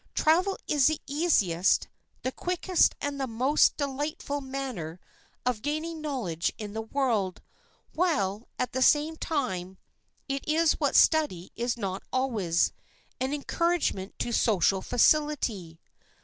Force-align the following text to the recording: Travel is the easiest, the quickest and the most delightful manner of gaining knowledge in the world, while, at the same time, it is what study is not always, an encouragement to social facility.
Travel 0.15 0.57
is 0.67 0.87
the 0.87 0.99
easiest, 1.05 1.87
the 2.23 2.31
quickest 2.31 2.95
and 3.01 3.21
the 3.21 3.27
most 3.27 3.77
delightful 3.77 4.41
manner 4.41 4.99
of 5.45 5.61
gaining 5.61 6.01
knowledge 6.01 6.51
in 6.57 6.73
the 6.73 6.81
world, 6.81 7.43
while, 7.93 8.47
at 8.57 8.71
the 8.71 8.81
same 8.81 9.15
time, 9.15 9.77
it 10.27 10.43
is 10.47 10.71
what 10.79 10.95
study 10.95 11.51
is 11.55 11.77
not 11.77 12.01
always, 12.11 12.73
an 13.19 13.31
encouragement 13.31 14.17
to 14.17 14.31
social 14.31 14.81
facility. 14.81 15.79